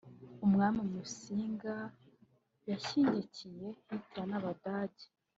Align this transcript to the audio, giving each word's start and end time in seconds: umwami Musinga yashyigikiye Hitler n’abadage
umwami 0.45 0.81
Musinga 0.91 1.75
yashyigikiye 2.69 3.67
Hitler 3.87 4.27
n’abadage 4.29 5.05